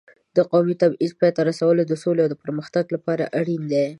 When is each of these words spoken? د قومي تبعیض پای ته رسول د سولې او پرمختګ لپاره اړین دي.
د 0.35 0.37
قومي 0.51 0.75
تبعیض 0.81 1.11
پای 1.19 1.31
ته 1.35 1.41
رسول 1.49 1.75
د 1.85 1.93
سولې 2.03 2.21
او 2.23 2.41
پرمختګ 2.43 2.85
لپاره 2.95 3.23
اړین 3.39 3.61
دي. 3.71 3.85